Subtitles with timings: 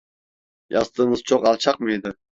[0.69, 2.17] Yastığınız çok alçak mıydı?